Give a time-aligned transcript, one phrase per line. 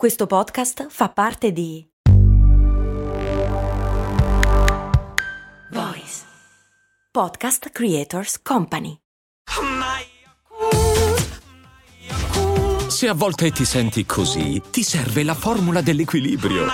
[0.00, 1.86] Questo podcast fa parte di
[5.72, 6.22] Voice
[7.10, 8.96] Podcast Creators Company.
[12.88, 16.64] Se a volte ti senti così, ti serve la formula dell'equilibrio.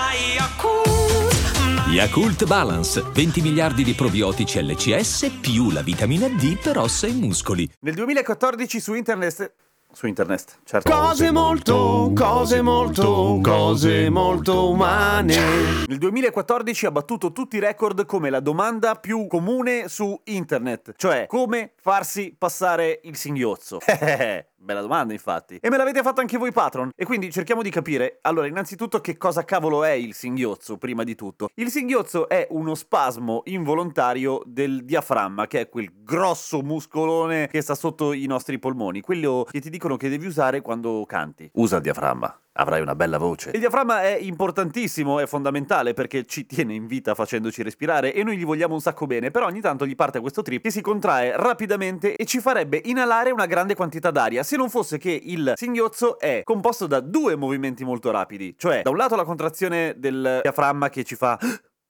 [1.89, 7.69] Yakult Balance, 20 miliardi di probiotici LCS più la vitamina D per ossa e muscoli.
[7.81, 9.53] Nel 2014 su internet
[9.97, 10.91] su internet, certo.
[10.91, 15.87] Cose molto, cose molto, cose molto umane.
[15.87, 21.25] Nel 2014 ha battuto tutti i record come la domanda più comune su internet, cioè
[21.27, 23.79] come farsi passare il singhiozzo.
[24.67, 25.59] Bella domanda, infatti.
[25.61, 26.91] E me l'avete fatto anche voi, patron.
[26.97, 28.19] E quindi cerchiamo di capire.
[28.23, 31.51] Allora, innanzitutto, che cosa cavolo è il singhiozzo, prima di tutto?
[31.55, 37.77] Il singhiozzo è uno spasmo involontario del diaframma, che è quel grosso muscolone che sta
[37.77, 39.03] sotto i nostri polmoni.
[39.03, 41.49] Quello che ti dicono che devi usare quando canti.
[41.53, 43.51] Usa il diaframma avrai una bella voce.
[43.53, 48.37] Il diaframma è importantissimo, è fondamentale perché ci tiene in vita facendoci respirare e noi
[48.37, 51.37] gli vogliamo un sacco bene, però ogni tanto gli parte questo trip che si contrae
[51.37, 56.19] rapidamente e ci farebbe inalare una grande quantità d'aria, se non fosse che il singhiozzo
[56.19, 60.89] è composto da due movimenti molto rapidi, cioè da un lato la contrazione del diaframma
[60.89, 61.39] che ci fa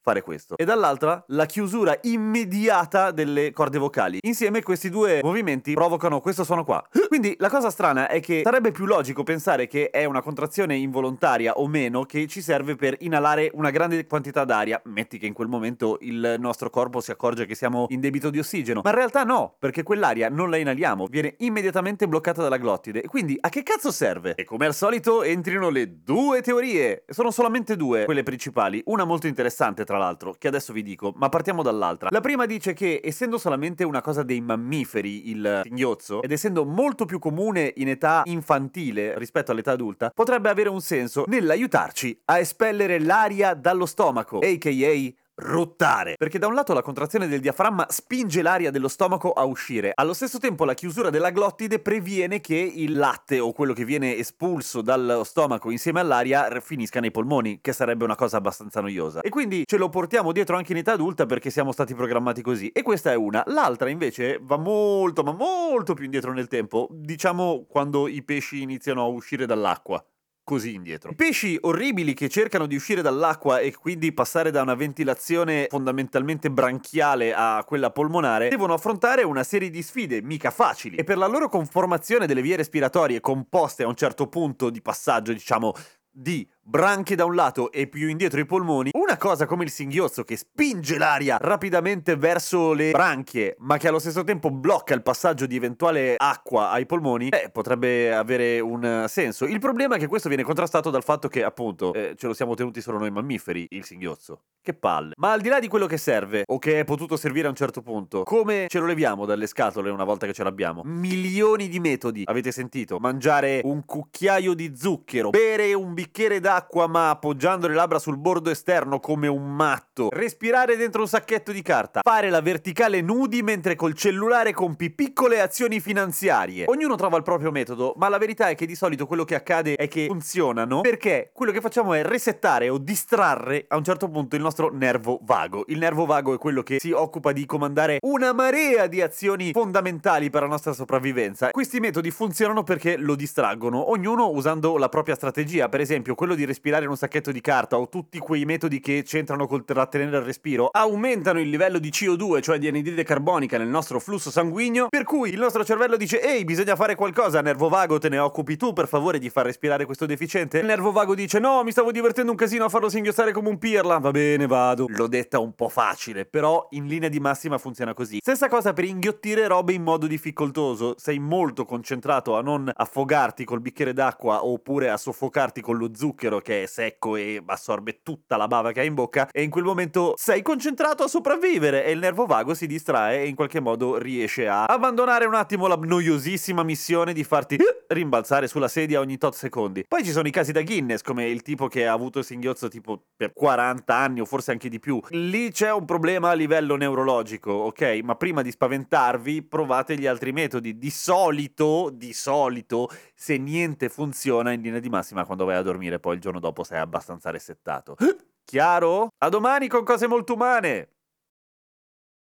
[0.06, 0.56] fare questo.
[0.56, 4.18] E dall'altra la chiusura immediata delle corde vocali.
[4.20, 6.86] Insieme questi due movimenti provocano questo suono qua.
[7.08, 11.54] Quindi la cosa strana è che sarebbe più logico pensare che è una contrazione involontaria
[11.54, 14.80] o meno che ci serve per inalare una grande quantità d'aria.
[14.84, 18.38] Metti che in quel momento il nostro corpo si accorge che siamo in debito di
[18.38, 18.82] ossigeno.
[18.84, 23.02] Ma in realtà no, perché quell'aria non la inaliamo, viene immediatamente bloccata dalla glottide.
[23.06, 24.36] Quindi a che cazzo serve?
[24.36, 27.04] E come al solito entrino le due teorie.
[27.08, 28.80] Sono solamente due, quelle principali.
[28.86, 32.08] Una molto interessante tra tra l'altro, che adesso vi dico, ma partiamo dall'altra.
[32.12, 37.06] La prima dice che, essendo solamente una cosa dei mammiferi il singhiozzo, ed essendo molto
[37.06, 43.00] più comune in età infantile rispetto all'età adulta, potrebbe avere un senso nell'aiutarci a espellere
[43.00, 46.14] l'aria dallo stomaco, a.k.a ruttare.
[46.16, 50.14] Perché da un lato la contrazione del diaframma spinge l'aria dello stomaco a uscire, allo
[50.14, 54.80] stesso tempo la chiusura della glottide previene che il latte o quello che viene espulso
[54.80, 59.20] dallo stomaco insieme all'aria finisca nei polmoni, che sarebbe una cosa abbastanza noiosa.
[59.20, 62.70] E quindi ce lo portiamo dietro anche in età adulta perché siamo stati programmati così.
[62.70, 63.42] E questa è una.
[63.46, 69.02] L'altra invece va molto, ma molto più indietro nel tempo, diciamo quando i pesci iniziano
[69.02, 70.04] a uscire dall'acqua
[70.46, 71.12] così indietro.
[71.16, 77.34] Pesci orribili che cercano di uscire dall'acqua e quindi passare da una ventilazione fondamentalmente branchiale
[77.34, 81.48] a quella polmonare devono affrontare una serie di sfide mica facili e per la loro
[81.48, 85.72] conformazione delle vie respiratorie composte a un certo punto di passaggio, diciamo,
[86.08, 90.24] di branchie da un lato e più indietro i polmoni, una cosa come il singhiozzo
[90.24, 95.46] che spinge l'aria rapidamente verso le branchie, ma che allo stesso tempo blocca il passaggio
[95.46, 99.44] di eventuale acqua ai polmoni, eh, potrebbe avere un senso.
[99.44, 102.54] Il problema è che questo viene contrastato dal fatto che, appunto, eh, ce lo siamo
[102.54, 104.40] tenuti solo noi mammiferi, il singhiozzo.
[104.60, 105.12] Che palle.
[105.18, 107.56] Ma al di là di quello che serve, o che è potuto servire a un
[107.56, 110.82] certo punto, come ce lo leviamo dalle scatole una volta che ce l'abbiamo?
[110.84, 112.98] Milioni di metodi, avete sentito?
[112.98, 118.16] Mangiare un cucchiaio di zucchero, bere un bicchiere d'acqua, d'acqua ma appoggiando le labbra sul
[118.16, 123.42] bordo esterno come un matto, respirare dentro un sacchetto di carta, fare la verticale nudi
[123.42, 126.64] mentre col cellulare compi piccole azioni finanziarie.
[126.66, 129.74] Ognuno trova il proprio metodo, ma la verità è che di solito quello che accade
[129.74, 134.34] è che funzionano perché quello che facciamo è resettare o distrarre a un certo punto
[134.34, 135.64] il nostro nervo vago.
[135.68, 140.30] Il nervo vago è quello che si occupa di comandare una marea di azioni fondamentali
[140.30, 141.50] per la nostra sopravvivenza.
[141.50, 146.44] Questi metodi funzionano perché lo distraggono, ognuno usando la propria strategia, per esempio quello di
[146.46, 150.22] respirare in un sacchetto di carta o tutti quei metodi che c'entrano col trattenere il
[150.22, 155.04] respiro aumentano il livello di CO2, cioè di anidride carbonica nel nostro flusso sanguigno, per
[155.04, 158.72] cui il nostro cervello dice ehi bisogna fare qualcosa, nervo vago te ne occupi tu
[158.72, 160.58] per favore di far respirare questo deficiente?
[160.58, 163.58] Il nervo vago dice no mi stavo divertendo un casino a farlo singhiozzare come un
[163.58, 164.86] pirla, va bene vado.
[164.88, 168.18] L'ho detta un po' facile, però in linea di massima funziona così.
[168.20, 173.60] Stessa cosa per inghiottire robe in modo difficoltoso, sei molto concentrato a non affogarti col
[173.60, 178.36] bicchiere d'acqua oppure a soffocarti con lo zucchero zucchero che è secco e assorbe tutta
[178.36, 181.92] la bava che hai in bocca e in quel momento sei concentrato a sopravvivere e
[181.92, 185.76] il nervo vago si distrae e in qualche modo riesce a abbandonare un attimo la
[185.76, 189.84] noiosissima missione di farti rimbalzare sulla sedia ogni tot secondi.
[189.86, 192.68] Poi ci sono i casi da Guinness come il tipo che ha avuto il singhiozzo
[192.68, 195.00] tipo per 40 anni o forse anche di più.
[195.10, 198.00] Lì c'è un problema a livello neurologico, ok?
[198.02, 200.78] Ma prima di spaventarvi provate gli altri metodi.
[200.78, 205.98] Di solito, di solito, se niente funziona in linea di massima quando vai a dormire
[205.98, 207.96] poi il giorno dopo sei abbastanza resettato.
[208.44, 209.08] Chiaro?
[209.18, 210.95] A domani con cose molto umane!